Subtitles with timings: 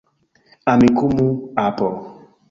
[0.71, 1.27] Amikumu,
[1.65, 1.87] apo.